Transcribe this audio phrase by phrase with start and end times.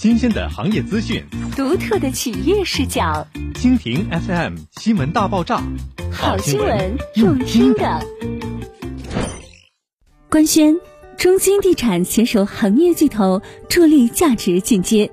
[0.00, 1.22] 新鲜的行业资讯，
[1.54, 3.26] 独特的企业视角。
[3.52, 5.62] 蜻蜓 FM 新闻大爆炸，
[6.10, 8.02] 好新闻用听的。
[10.30, 10.78] 官宣：
[11.18, 15.10] 中金地产携手行业巨头，助力价值进阶。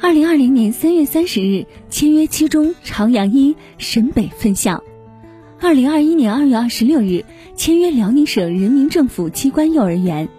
[0.00, 4.82] 二零二零年三月三十日签约其中朝阳一沈北分校。
[5.60, 7.26] 二零二一年二月二十六日
[7.56, 10.30] 签约辽宁省人民政府机关幼儿园。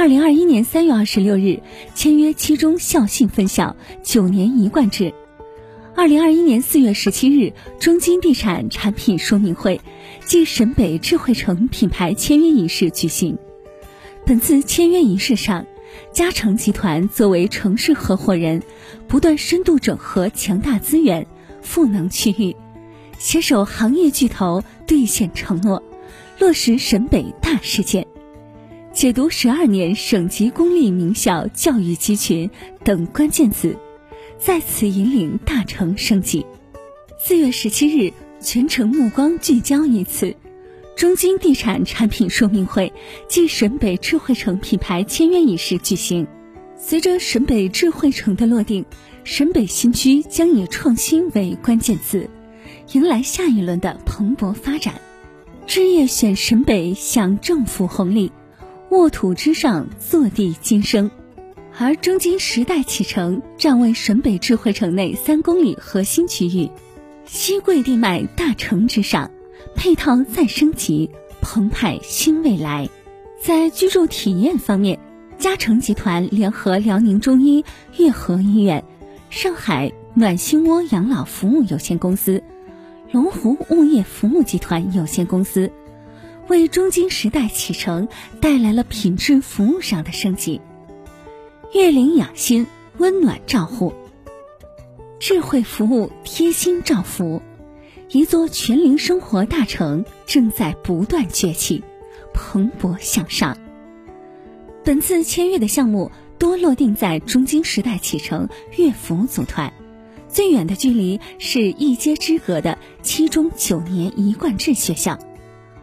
[0.00, 1.60] 二零二一年三月二十六日
[1.94, 5.12] 签约七中校信分校，九年一贯制。
[5.94, 9.78] 二零二一年四月十七日，中金地产产品说明会
[10.24, 13.36] 暨沈北智慧城品牌签约仪式举行。
[14.24, 15.66] 本次签约仪式上，
[16.14, 18.62] 嘉诚集团作为城市合伙人，
[19.06, 21.26] 不断深度整合强大资源，
[21.60, 22.56] 赋能区域，
[23.18, 25.82] 携手行业巨头兑现承诺，
[26.38, 28.06] 落实沈北大事件。
[28.92, 32.50] 解读十二年省级公立名校教育集群
[32.84, 33.76] 等关键词，
[34.36, 36.44] 在此引领大城升级。
[37.16, 40.34] 四月十七日，全城目光聚焦于此，
[40.96, 42.92] 中金地产产品说明会
[43.28, 46.26] 暨沈北智慧城品牌签约仪式举行。
[46.76, 48.84] 随着沈北智慧城的落定，
[49.22, 52.28] 沈北新区将以创新为关键词，
[52.92, 54.94] 迎来下一轮的蓬勃发展。
[55.64, 58.32] 置业选沈北，享政府红利。
[58.90, 61.12] 沃土之上，坐地金生，
[61.78, 66.68] 而中金时代启程，站位沈北智慧城内三公里核心区域，
[67.24, 69.30] 西贵地脉大城之上，
[69.76, 71.08] 配套再升级，
[71.40, 72.88] 澎湃新未来。
[73.40, 74.98] 在居住体验方面，
[75.38, 77.64] 嘉诚集团联合辽宁中医
[77.96, 78.84] 悦和医院、
[79.30, 82.42] 上海暖心窝养老服务有限公司、
[83.12, 85.70] 龙湖物业服务集团有限公司。
[86.50, 88.08] 为中金时代启程
[88.40, 90.60] 带来了品质服务上的升级，
[91.72, 92.66] 悦龄养心，
[92.98, 93.94] 温暖照护，
[95.20, 97.40] 智慧服务，贴心照福，
[98.10, 101.84] 一座全龄生活大城正在不断崛起，
[102.34, 103.56] 蓬勃向上。
[104.82, 109.72] 本次签约的项目多落定在中金时代启程乐福组团，
[110.26, 115.16] 最远的距离是一街之隔的七中九年一贯制学校。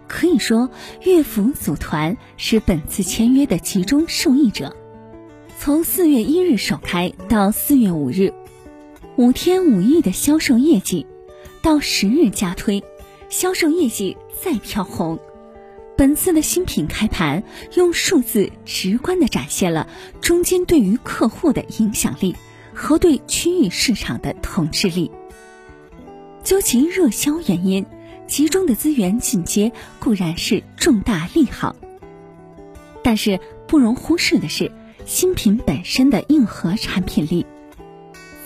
[0.08, 0.70] 可以说，
[1.04, 4.76] 乐府组团是本次签约的集中受益者。
[5.60, 8.34] 从四月一日首开到四月五日，
[9.16, 11.06] 五天五亿的销售业绩，
[11.62, 12.84] 到十日加推，
[13.30, 15.20] 销售业绩再飘红。
[15.98, 17.44] 本次的新品开盘，
[17.76, 19.88] 用数字直观地展现了
[20.22, 22.36] 中金对于客户的影响力
[22.74, 25.12] 和对区域市场的统治力。
[26.44, 27.86] 究其热销原因。
[28.28, 31.76] 集中的资源进阶固然是重大利好，
[33.02, 34.72] 但是不容忽视的是
[35.06, 37.46] 新品本身的硬核产品力。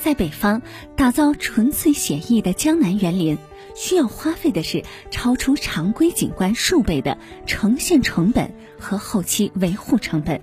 [0.01, 0.61] 在北方
[0.95, 3.37] 打造纯粹写意的江南园林，
[3.75, 10.41] 需要花费的是超出常规景观数倍的呈现成本和后期维护成本。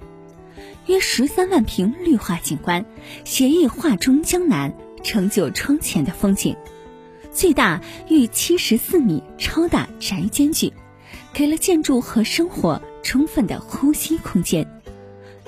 [0.87, 2.85] 约十三万平绿化景观，
[3.25, 6.57] 写意画中江南，成就窗前的风景。
[7.39, 10.73] 最大逾七十四米超大宅间距，
[11.33, 14.69] 给了建筑和生活充分的呼吸空间，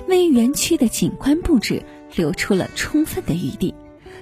[0.07, 1.83] 为园区的景观布置
[2.15, 3.75] 留出了充分的余地，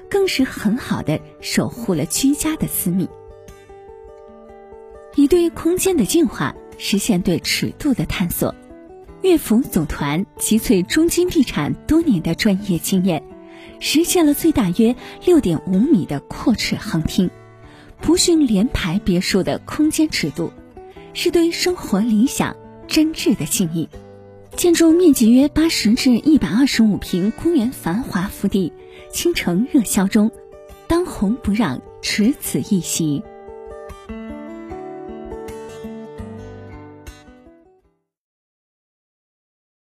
[0.10, 3.08] 更是很好的守护了居家的私密。
[5.14, 8.56] 以对空间的净化实现对尺度的探索，
[9.22, 13.24] 乐府组团集萃中金地产多年的专业经验，
[13.80, 17.30] 实现了最大约六点五米的阔尺横厅。
[18.02, 20.52] 不逊联排别墅的空间尺度，
[21.14, 22.56] 是对生活理想
[22.88, 23.88] 真挚的敬意。
[24.56, 28.74] 建筑面积约八十至一百二十五平，公园繁华腹地，
[29.12, 30.32] 倾城热销中，
[30.88, 33.24] 当红不让，持此一席。